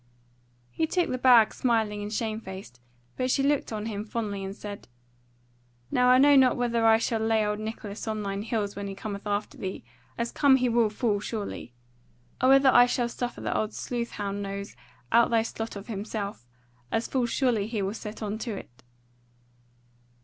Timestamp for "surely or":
11.19-12.49